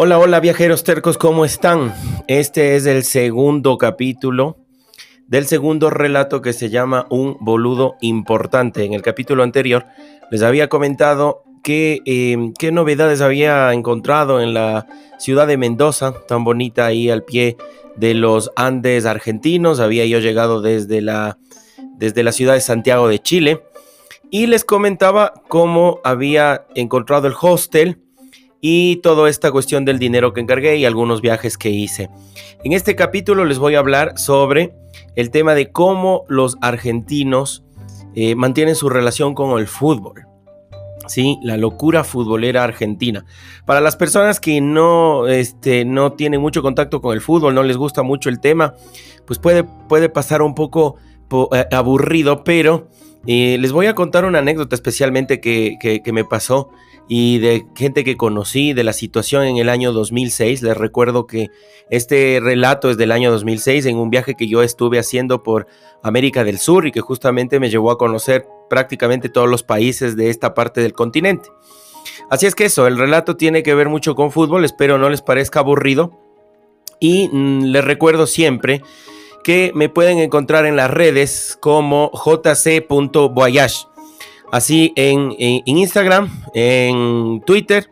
[0.00, 1.92] Hola, hola viajeros tercos, ¿cómo están?
[2.28, 4.56] Este es el segundo capítulo
[5.26, 8.84] del segundo relato que se llama Un boludo importante.
[8.84, 9.86] En el capítulo anterior
[10.30, 14.86] les había comentado que, em, qué novedades había encontrado en la
[15.18, 17.56] ciudad de Mendoza, tan bonita ahí al pie
[17.96, 19.80] de los Andes argentinos.
[19.80, 21.38] Había yo llegado desde la,
[21.96, 23.64] desde la ciudad de Santiago de Chile
[24.30, 27.98] y les comentaba cómo había encontrado el hostel
[28.60, 32.10] y toda esta cuestión del dinero que encargué y algunos viajes que hice.
[32.64, 34.74] En este capítulo les voy a hablar sobre
[35.14, 37.64] el tema de cómo los argentinos
[38.14, 40.24] eh, mantienen su relación con el fútbol.
[41.06, 43.24] Sí, la locura futbolera argentina.
[43.64, 47.78] Para las personas que no, este, no tienen mucho contacto con el fútbol, no les
[47.78, 48.74] gusta mucho el tema,
[49.24, 50.96] pues puede, puede pasar un poco
[51.54, 52.88] eh, aburrido, pero
[53.26, 56.70] eh, les voy a contar una anécdota especialmente que, que me pasó
[57.08, 60.62] y de gente que conocí de la situación en el año 2006.
[60.62, 61.48] Les recuerdo que
[61.90, 65.66] este relato es del año 2006 en un viaje que yo estuve haciendo por
[66.02, 70.28] América del Sur y que justamente me llevó a conocer prácticamente todos los países de
[70.28, 71.48] esta parte del continente.
[72.30, 75.22] Así es que eso, el relato tiene que ver mucho con fútbol, espero no les
[75.22, 76.12] parezca aburrido
[77.00, 78.82] y mm, les recuerdo siempre
[79.42, 83.87] que me pueden encontrar en las redes como jc.voyage
[84.52, 87.88] así en, Instagram, en Twitter.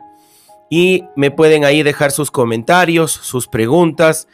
[0.68, 4.28] Y me pueden ahí dejar sus comentarios, sus preguntas.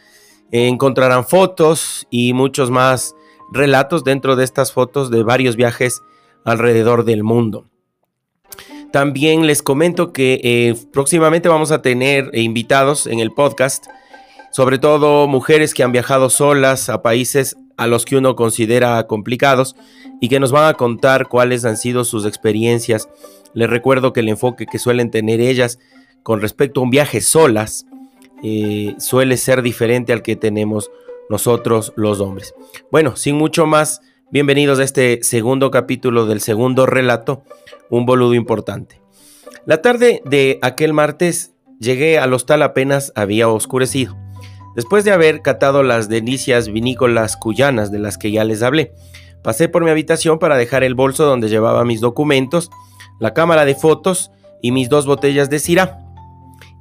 [0.51, 3.15] Encontrarán fotos y muchos más
[3.53, 6.01] relatos dentro de estas fotos de varios viajes
[6.45, 7.67] alrededor del mundo.
[8.93, 13.87] También les comento que eh, próximamente vamos a tener invitados en el podcast,
[14.51, 19.77] sobre todo mujeres que han viajado solas a países a los que uno considera complicados
[20.23, 23.09] y que nos van a contar cuáles han sido sus experiencias.
[23.55, 25.81] Les recuerdo que el enfoque que suelen tener ellas
[26.23, 27.87] con respecto a un viaje solas
[28.45, 30.93] eh, suele ser diferente al que tenemos
[31.29, 32.55] nosotros los hombres.
[32.93, 34.01] Bueno, sin mucho más,
[34.31, 37.43] bienvenidos a este segundo capítulo del segundo relato,
[37.91, 39.03] un boludo importante.
[39.67, 44.17] La tarde de aquel martes llegué al hostal apenas había oscurecido
[44.77, 48.93] después de haber catado las delicias vinícolas cuyanas de las que ya les hablé.
[49.43, 52.71] Pasé por mi habitación para dejar el bolso donde llevaba mis documentos,
[53.19, 54.31] la cámara de fotos
[54.61, 55.99] y mis dos botellas de Syrah.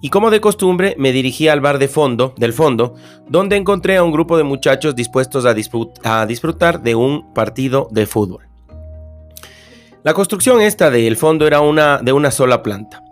[0.02, 2.96] Y como de costumbre, me dirigí al bar de fondo, del fondo,
[3.28, 5.56] donde encontré a un grupo de muchachos dispuestos a,
[6.04, 8.48] a disfrutar de un partido de fútbol.
[10.04, 13.04] La construcción esta del fondo era una de una sola planta,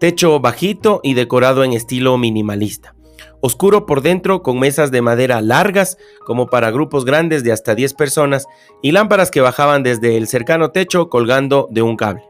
[0.00, 2.94] techo bajito y decorado en estilo minimalista
[3.40, 7.94] oscuro por dentro con mesas de madera largas como para grupos grandes de hasta 10
[7.94, 8.46] personas
[8.82, 12.22] y lámparas que bajaban desde el cercano techo colgando de un cable.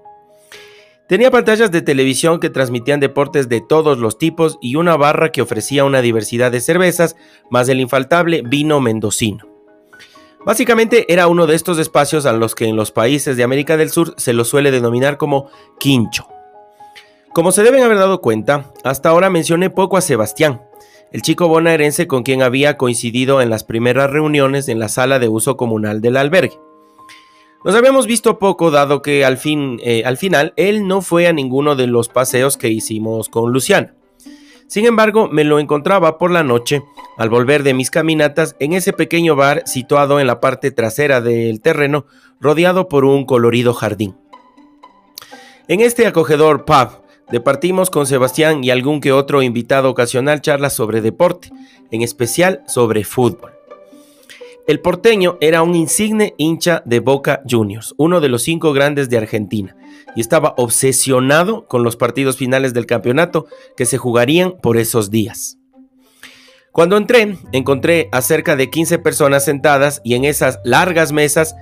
[1.08, 5.41] Tenía pantallas de televisión que transmitían deportes de todos los tipos y una barra que
[5.41, 7.16] ofrecía una diversidad de cervezas,
[7.50, 9.46] más el infaltable vino mendocino.
[10.44, 13.90] Básicamente era uno de estos espacios a los que en los países de América del
[13.90, 15.48] Sur se los suele denominar como
[15.78, 16.28] quincho.
[17.32, 20.60] Como se deben haber dado cuenta, hasta ahora mencioné poco a Sebastián,
[21.12, 25.28] el chico bonaerense con quien había coincidido en las primeras reuniones en la sala de
[25.28, 26.58] uso comunal del albergue.
[27.64, 31.32] Nos habíamos visto poco dado que al, fin, eh, al final él no fue a
[31.32, 33.94] ninguno de los paseos que hicimos con Luciana.
[34.69, 36.82] Sin embargo, me lo encontraba por la noche,
[37.16, 41.62] al volver de mis caminatas, en ese pequeño bar situado en la parte trasera del
[41.62, 42.04] terreno,
[42.38, 44.14] rodeado por un colorido jardín.
[45.69, 51.02] En este acogedor pub, Departimos con Sebastián y algún que otro invitado ocasional charlas sobre
[51.02, 51.50] deporte,
[51.90, 53.52] en especial sobre fútbol.
[54.66, 59.16] El porteño era un insigne hincha de Boca Juniors, uno de los cinco grandes de
[59.16, 59.76] Argentina,
[60.14, 63.46] y estaba obsesionado con los partidos finales del campeonato
[63.76, 65.58] que se jugarían por esos días.
[66.70, 71.56] Cuando entré, encontré a cerca de 15 personas sentadas y en esas largas mesas,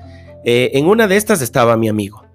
[0.45, 2.26] eh, en una de estas estaba mi amigo.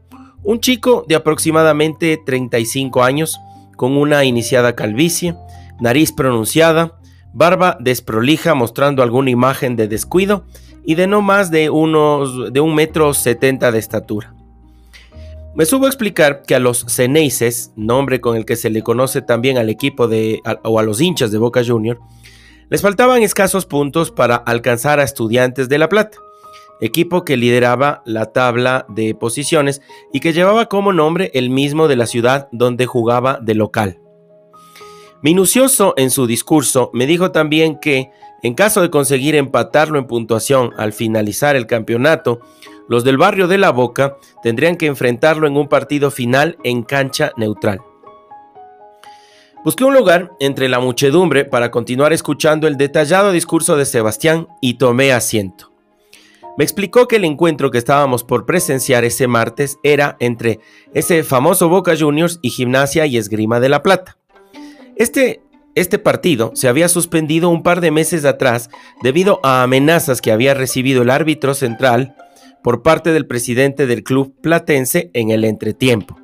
[0.44, 3.40] Un chico de aproximadamente 35 años,
[3.76, 5.36] con una iniciada calvicie,
[5.80, 7.00] nariz pronunciada,
[7.32, 10.46] barba desprolija mostrando alguna imagen de descuido
[10.84, 14.34] y de no más de unos de un metro setenta de estatura.
[15.54, 19.22] Me subo a explicar que a los Ceneices, nombre con el que se le conoce
[19.22, 22.00] también al equipo de, o a los hinchas de Boca Junior,
[22.70, 26.18] les faltaban escasos puntos para alcanzar a Estudiantes de La Plata,
[26.82, 29.82] equipo que lideraba la tabla de posiciones
[30.12, 34.00] y que llevaba como nombre el mismo de la ciudad donde jugaba de local.
[35.24, 38.10] Minucioso en su discurso, me dijo también que,
[38.42, 42.40] en caso de conseguir empatarlo en puntuación al finalizar el campeonato,
[42.90, 47.32] los del barrio de La Boca tendrían que enfrentarlo en un partido final en cancha
[47.38, 47.82] neutral.
[49.64, 54.74] Busqué un lugar entre la muchedumbre para continuar escuchando el detallado discurso de Sebastián y
[54.74, 55.71] tomé asiento.
[56.58, 60.60] Me explicó que el encuentro que estábamos por presenciar ese martes era entre
[60.94, 64.18] ese famoso Boca Juniors y Gimnasia y Esgrima de la Plata.
[64.98, 65.42] Este,
[65.76, 68.70] este partido se había suspendido un par de meses atrás
[69.02, 72.16] debido a amenazas que había recibido el árbitro central
[72.62, 76.18] por parte del presidente del club platense en el entretiempo.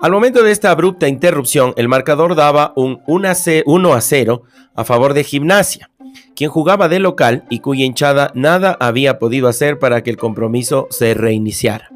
[0.00, 4.42] Al momento de esta abrupta interrupción, el marcador daba un 1 a 0
[4.74, 5.90] a favor de Gimnasia,
[6.34, 10.86] quien jugaba de local y cuya hinchada nada había podido hacer para que el compromiso
[10.90, 11.90] se reiniciara.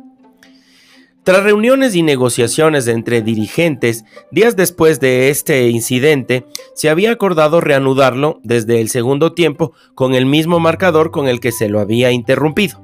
[1.24, 8.40] Tras reuniones y negociaciones entre dirigentes, días después de este incidente, se había acordado reanudarlo
[8.42, 12.82] desde el segundo tiempo con el mismo marcador con el que se lo había interrumpido.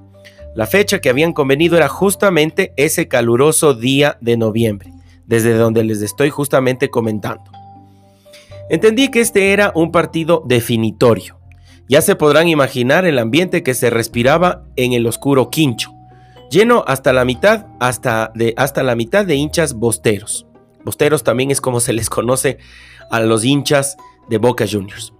[0.54, 4.92] La fecha que habían convenido era justamente ese caluroso día de noviembre,
[5.26, 7.57] desde donde les estoy justamente comentando.
[8.70, 11.38] Entendí que este era un partido definitorio.
[11.88, 15.90] Ya se podrán imaginar el ambiente que se respiraba en el oscuro quincho,
[16.50, 20.46] lleno hasta la mitad, hasta, de, hasta la mitad de hinchas bosteros.
[20.84, 22.58] Bosteros también es como se les conoce
[23.10, 23.96] a los hinchas
[24.28, 25.14] de Boca Juniors.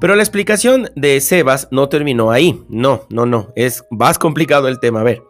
[0.00, 2.60] Pero la explicación de Sebas no terminó ahí.
[2.68, 3.52] No, no, no.
[3.54, 5.00] Es más complicado el tema.
[5.00, 5.22] A ver.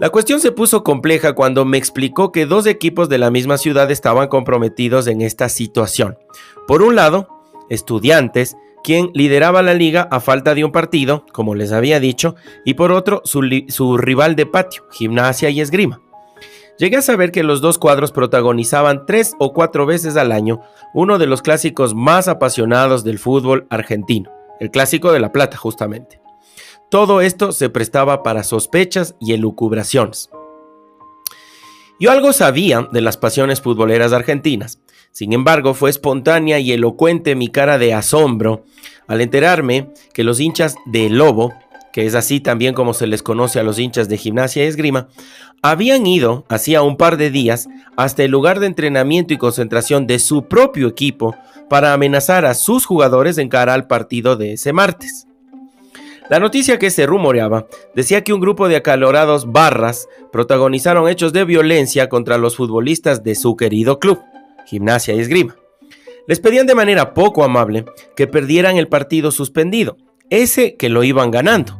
[0.00, 3.92] La cuestión se puso compleja cuando me explicó que dos equipos de la misma ciudad
[3.92, 6.18] estaban comprometidos en esta situación.
[6.66, 7.28] Por un lado,
[7.70, 12.74] estudiantes, quien lideraba la liga a falta de un partido, como les había dicho, y
[12.74, 16.00] por otro, su, rival de patio, gimnasia y esgrima.
[16.76, 20.60] Llegué a saber que los dos cuadros protagonizaban tres o cuatro veces al año
[20.92, 26.23] uno de los clásicos más apasionados del fútbol argentino, el clásico de La Plata justamente.
[26.90, 30.30] Todo esto se prestaba para sospechas y elucubraciones.
[31.98, 34.80] Yo algo sabía de las pasiones futboleras argentinas,
[35.12, 38.64] sin embargo fue espontánea y elocuente mi cara de asombro
[39.06, 41.52] al enterarme que los hinchas de Lobo,
[41.92, 45.08] que es así también como se les conoce a los hinchas de gimnasia y esgrima,
[45.62, 50.18] habían ido hacía un par de días hasta el lugar de entrenamiento y concentración de
[50.18, 51.36] su propio equipo
[51.70, 55.28] para amenazar a sus jugadores en cara al partido de ese martes.
[56.30, 61.44] La noticia que se rumoreaba decía que un grupo de acalorados barras protagonizaron hechos de
[61.44, 64.20] violencia contra los futbolistas de su querido club,
[64.64, 65.54] Gimnasia y Esgrima.
[66.26, 67.84] Les pedían de manera poco amable
[68.16, 69.98] que perdieran el partido suspendido,
[70.30, 71.78] ese que lo iban ganando.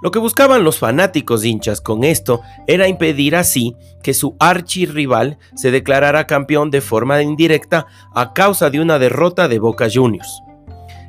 [0.00, 3.74] Lo que buscaban los fanáticos hinchas con esto era impedir así
[4.04, 9.58] que su archirrival se declarara campeón de forma indirecta a causa de una derrota de
[9.58, 10.42] Boca Juniors.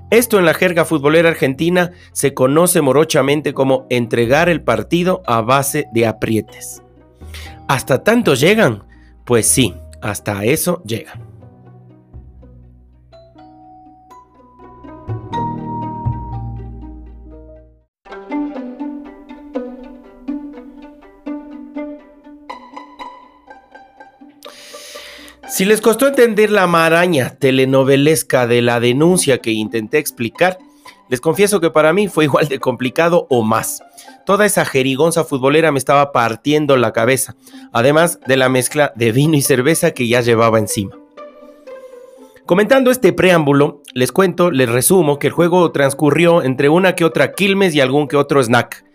[0.09, 5.87] Esto en la jerga futbolera argentina se conoce morochamente como entregar el partido a base
[5.93, 6.81] de aprietes.
[7.67, 8.83] ¿Hasta tanto llegan?
[9.25, 11.26] Pues sí, hasta eso llegan.
[25.57, 30.59] Si les costó entender la maraña telenovelesca de la denuncia que intenté explicar,
[31.09, 33.81] les confieso que para mí fue igual de complicado o más.
[34.23, 37.35] Toda esa jerigonza futbolera me estaba partiendo la cabeza,
[37.73, 40.95] además de la mezcla de vino y cerveza que ya llevaba encima.
[42.45, 47.31] Comentando este preámbulo, les cuento, les resumo que el juego transcurrió entre una que otra
[47.31, 48.85] Quilmes y algún que otro snack.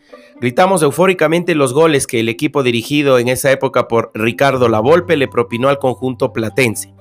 [0.42, 5.28] Gritamos eufóricamente los goles que el equipo dirigido en esa época por Ricardo Lavolpe le
[5.28, 6.92] propinó al conjunto platense.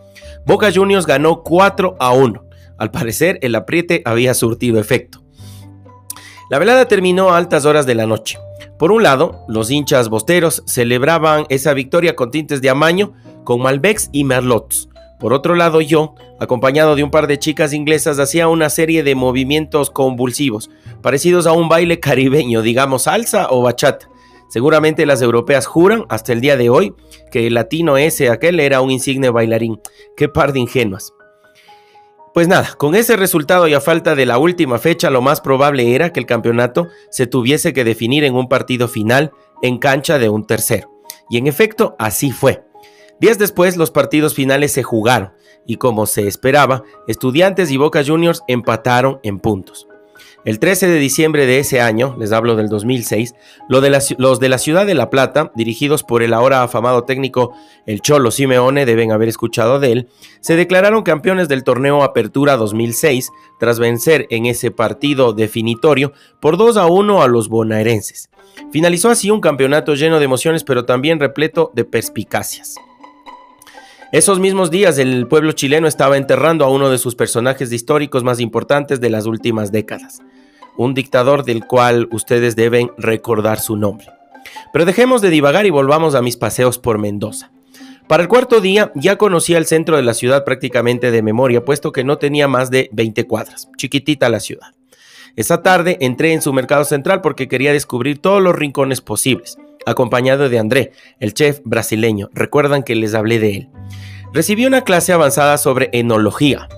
[0.46, 2.46] Boca Juniors ganó 4 a 1.
[2.78, 5.24] Al parecer, el apriete había surtido efecto.
[6.52, 8.38] La velada terminó a altas horas de la noche.
[8.78, 14.12] Por un lado, los hinchas bosteros celebraban esa victoria con tintes de amaño con Malbecs
[14.12, 14.91] y Merlots.
[15.22, 19.14] Por otro lado, yo, acompañado de un par de chicas inglesas, hacía una serie de
[19.14, 20.72] movimientos convulsivos,
[21.04, 24.10] parecidos a un baile caribeño, digamos salsa o bachata.
[24.50, 26.96] Seguramente las europeas juran hasta el día de hoy
[27.32, 29.80] que el latino ese aquel era un insigne bailarín.
[30.18, 31.14] Qué par de ingenuas.
[32.34, 35.94] Pues nada, con ese resultado y a falta de la última fecha, lo más probable
[35.94, 40.30] era que el campeonato se tuviese que definir en un partido final en cancha de
[40.30, 40.90] un tercero.
[41.30, 42.71] Y en efecto, así fue.
[43.22, 45.30] Días después, los partidos finales se jugaron
[45.68, 49.88] y como se esperaba, Estudiantes y Boca Juniors empataron en puntos.
[50.44, 53.36] El 13 de diciembre de ese año, les hablo del 2006,
[53.70, 57.54] los de la ciudad de La Plata, dirigidos por el ahora afamado técnico
[57.86, 60.08] El Cholo Simeone, deben haber escuchado de él,
[60.40, 66.76] se declararon campeones del torneo Apertura 2006 tras vencer en ese partido definitorio por 2
[66.78, 68.32] a 1 a los bonaerenses.
[68.72, 72.78] Finalizó así un campeonato lleno de emociones pero también repleto de perspicacias.
[74.12, 78.42] Esos mismos días el pueblo chileno estaba enterrando a uno de sus personajes históricos más
[78.42, 80.20] importantes de las últimas décadas,
[80.76, 84.08] un dictador del cual ustedes deben recordar su nombre.
[84.74, 87.52] Pero dejemos de divagar y volvamos a mis paseos por Mendoza.
[88.10, 91.94] Para el cuarto día ya conocía el centro de la ciudad prácticamente de memoria, puesto
[91.94, 94.74] que no tenía más de 20 cuadras, chiquitita la ciudad.
[95.38, 100.50] Esa tarde entré en su mercado central porque quería descubrir todos los rincones posibles acompañado
[100.50, 102.30] de André, el chef brasileño.
[102.34, 103.70] Recuerdan que les hablé de él.
[104.34, 106.70] Recibí una clase avanzada sobre enología.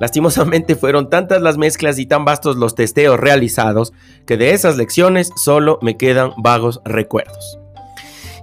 [0.00, 3.92] Lastimosamente fueron tantas las mezclas y tan vastos los testeos realizados
[4.26, 7.58] que de esas lecciones solo me quedan vagos recuerdos.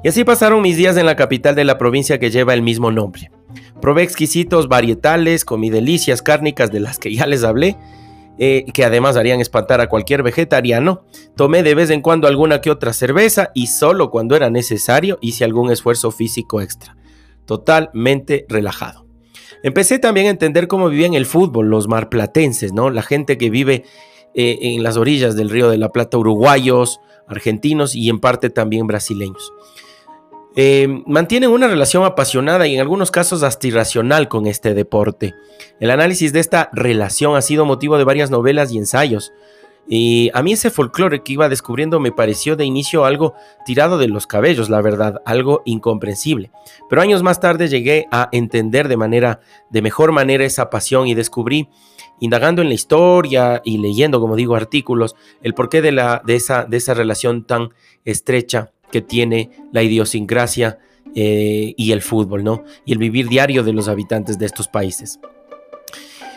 [0.04, 2.92] Y así pasaron mis días en la capital de la provincia que lleva el mismo
[2.92, 3.32] nombre.
[3.82, 7.78] Probé exquisitos varietales, comí delicias cárnicas de las que ya les hablé
[8.38, 11.04] eh, que además harían espantar a cualquier vegetariano.
[11.36, 15.44] Tomé de vez en cuando alguna que otra cerveza y solo cuando era necesario hice
[15.44, 16.96] algún esfuerzo físico extra.
[17.46, 19.06] Totalmente relajado.
[19.64, 22.90] Empecé también a entender cómo vivían el fútbol los marplatenses, ¿no?
[22.90, 23.84] La gente que vive
[24.34, 28.88] eh, en las orillas del río de la Plata, uruguayos, argentinos y en parte también
[28.88, 29.52] brasileños.
[30.62, 35.34] Eh, mantienen una relación apasionada y en algunos casos hasta irracional con este deporte.
[35.80, 39.32] El análisis de esta relación ha sido motivo de varias novelas y ensayos.
[39.88, 43.36] Y a mí ese folclore que iba descubriendo me pareció de inicio algo
[43.66, 46.51] tirado de los cabellos, la verdad, algo incomprensible.
[46.89, 49.39] Pero años más tarde llegué a entender de manera,
[49.70, 51.70] de mejor manera esa pasión y descubrí,
[52.20, 56.66] indagando en la historia y leyendo, como digo, artículos, el porqué de, la, de, esa,
[56.66, 57.70] de esa relación tan
[58.04, 60.79] estrecha que tiene la idiosincrasia
[61.15, 62.63] eh, y el fútbol, ¿no?
[62.86, 65.19] Y el vivir diario de los habitantes de estos países.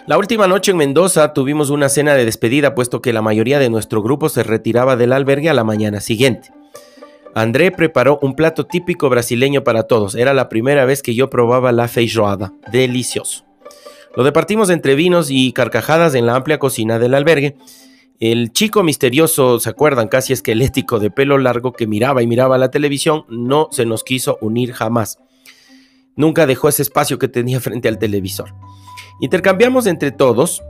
[0.07, 3.71] La última noche en Mendoza tuvimos una cena de despedida, puesto que la mayoría de
[3.71, 6.51] nuestro grupo se retiraba del albergue a la mañana siguiente.
[7.35, 10.15] André preparó un plato típico brasileño para todos.
[10.15, 12.53] Era la primera vez que yo probaba la feijoada.
[12.71, 13.45] Delicioso.
[14.17, 17.57] Lo departimos entre vinos y carcajadas en la amplia cocina del albergue
[18.23, 20.07] el chico misterioso, ¿se acuerdan?
[20.07, 24.39] Casi esquelético de pelo largo que miraba y miraba la televisión, no se nos quiso
[24.41, 25.19] unir jamás.
[26.15, 28.55] Nunca dejó ese espacio que tenía frente al televisor.
[29.21, 30.63] Intercambiamos entre todos,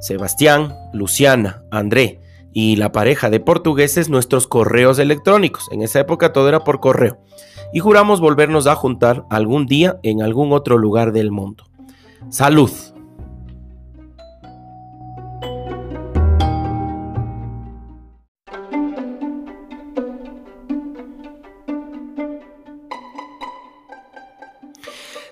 [0.00, 2.20] Sebastián, Luciana, André
[2.52, 5.66] y la pareja de portugueses nuestros correos electrónicos.
[5.72, 7.24] En esa época todo era por correo.
[7.72, 11.64] Y juramos volvernos a juntar algún día en algún otro lugar del mundo.
[12.28, 12.70] Salud.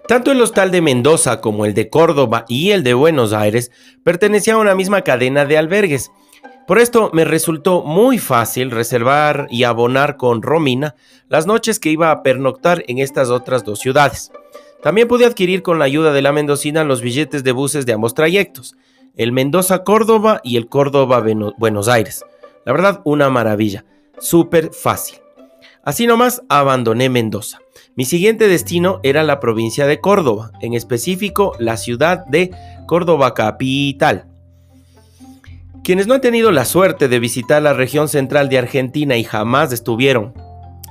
[0.09, 3.73] Tanto el hostal de Mendoza como el de Córdoba y el de Buenos Aires
[4.05, 6.13] pertenecían a una misma cadena de albergues.
[6.69, 10.95] Por esto me resultó muy fácil reservar y abonar con Romina
[11.29, 14.31] las noches que iba a pernoctar en estas otras dos ciudades.
[14.81, 18.15] También pude adquirir con la ayuda de la mendocina los billetes de buses de ambos
[18.15, 18.77] trayectos,
[19.17, 22.25] el Mendoza-Córdoba y el Córdoba-Buenos Aires.
[22.65, 23.85] La verdad, una maravilla,
[24.19, 25.19] súper fácil.
[25.83, 27.59] Así nomás abandoné Mendoza.
[27.97, 32.51] Mi siguiente destino era la provincia de Córdoba, en específico la ciudad de
[32.87, 34.27] Córdoba capital.
[35.83, 39.73] Quienes no han tenido la suerte de visitar la región central de Argentina y jamás
[39.73, 40.35] estuvieron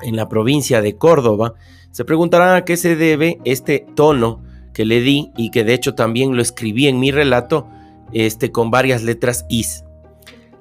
[0.01, 1.53] en la provincia de Córdoba,
[1.91, 4.43] se preguntarán a qué se debe este tono
[4.73, 7.67] que le di y que de hecho también lo escribí en mi relato
[8.13, 9.83] este, con varias letras is.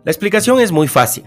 [0.04, 1.24] La explicación es muy fácil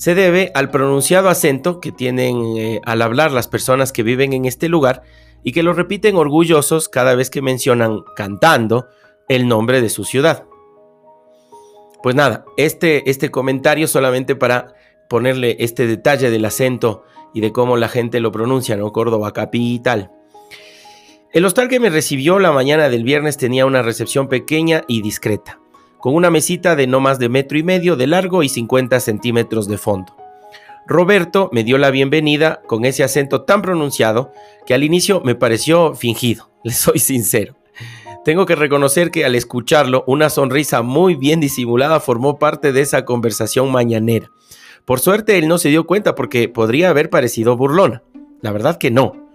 [0.00, 4.46] se debe al pronunciado acento que tienen eh, al hablar las personas que viven en
[4.46, 5.02] este lugar
[5.44, 8.88] y que lo repiten orgullosos cada vez que mencionan cantando
[9.28, 10.46] el nombre de su ciudad.
[12.02, 14.72] Pues nada, este, este comentario solamente para
[15.06, 17.04] ponerle este detalle del acento
[17.34, 18.92] y de cómo la gente lo pronuncia, ¿no?
[18.92, 20.12] Córdoba capital.
[21.30, 25.59] El hostal que me recibió la mañana del viernes tenía una recepción pequeña y discreta
[26.00, 29.68] con una mesita de no más de metro y medio de largo y 50 centímetros
[29.68, 30.16] de fondo.
[30.86, 34.32] Roberto me dio la bienvenida con ese acento tan pronunciado
[34.66, 37.56] que al inicio me pareció fingido, le soy sincero.
[38.24, 43.04] Tengo que reconocer que al escucharlo, una sonrisa muy bien disimulada formó parte de esa
[43.04, 44.30] conversación mañanera.
[44.84, 48.02] Por suerte él no se dio cuenta porque podría haber parecido burlona.
[48.42, 49.29] La verdad que no.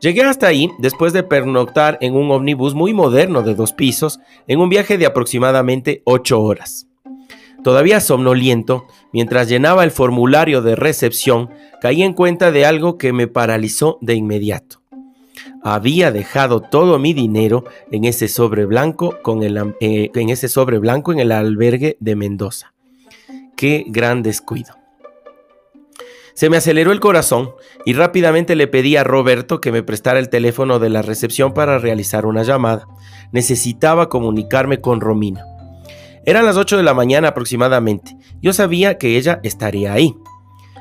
[0.00, 4.60] Llegué hasta ahí después de pernoctar en un ómnibus muy moderno de dos pisos en
[4.60, 6.86] un viaje de aproximadamente ocho horas.
[7.64, 11.50] Todavía somnoliento, mientras llenaba el formulario de recepción,
[11.80, 14.82] caí en cuenta de algo que me paralizó de inmediato.
[15.62, 19.18] Había dejado todo mi dinero en ese sobre blanco,
[19.80, 22.72] eh, en, ese sobre blanco en el albergue de Mendoza.
[23.56, 24.76] Qué gran descuido.
[26.36, 27.52] Se me aceleró el corazón
[27.86, 31.78] y rápidamente le pedí a Roberto que me prestara el teléfono de la recepción para
[31.78, 32.86] realizar una llamada.
[33.32, 35.46] Necesitaba comunicarme con Romina.
[36.26, 38.18] Eran las 8 de la mañana aproximadamente.
[38.42, 40.14] Yo sabía que ella estaría ahí.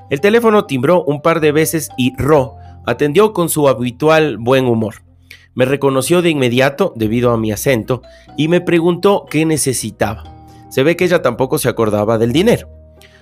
[0.09, 5.05] El teléfono timbró un par de veces y Ro atendió con su habitual buen humor.
[5.53, 8.01] Me reconoció de inmediato debido a mi acento
[8.35, 10.25] y me preguntó qué necesitaba.
[10.67, 12.74] Se ve que ella tampoco se acordaba del dinero.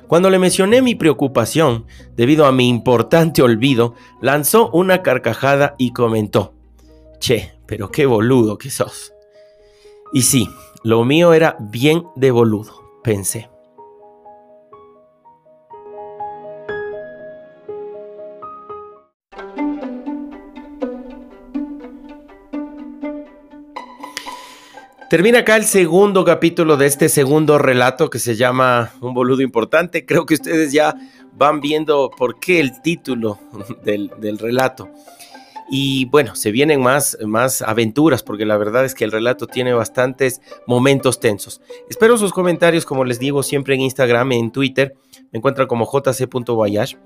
[0.08, 6.54] Cuando le mencioné mi preocupación debido a mi importante olvido, lanzó una carcajada y comentó,
[7.20, 9.14] Che, pero qué boludo que sos.
[10.12, 10.50] Y sí,
[10.84, 13.53] lo mío era bien de boludo, pensé.
[25.14, 30.08] Termina acá el segundo capítulo de este segundo relato que se llama Un boludo importante.
[30.08, 30.96] Creo que ustedes ya
[31.34, 33.38] van viendo por qué el título
[33.86, 34.90] del, del relato.
[35.70, 39.72] Y bueno, se vienen más, más aventuras porque la verdad es que el relato tiene
[39.74, 41.62] bastantes momentos tensos.
[41.92, 44.96] Espero sus comentarios, como les digo, siempre en Instagram, en Twitter.
[45.34, 46.98] Me encuentran como jc.voyage.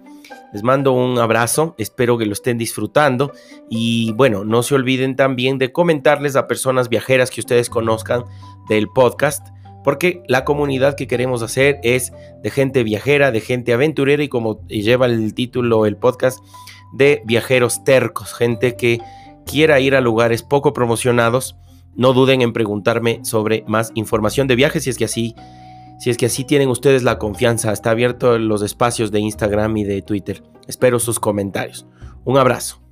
[0.53, 3.31] Les mando un abrazo, espero que lo estén disfrutando
[3.69, 8.25] y bueno, no se olviden también de comentarles a personas viajeras que ustedes conozcan
[8.67, 9.47] del podcast,
[9.83, 12.11] porque la comunidad que queremos hacer es
[12.43, 16.39] de gente viajera, de gente aventurera y como lleva el título el podcast,
[16.93, 18.99] de viajeros tercos, gente que
[19.45, 21.55] quiera ir a lugares poco promocionados.
[21.95, 25.33] No duden en preguntarme sobre más información de viajes si es que así
[25.99, 27.71] si es que así tienen ustedes la confianza.
[27.71, 30.43] Está abierto los espacios de Instagram y de Twitter.
[30.67, 31.85] Espero sus comentarios.
[32.23, 32.86] Un abrazo.